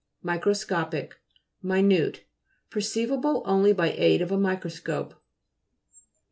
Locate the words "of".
4.23-4.31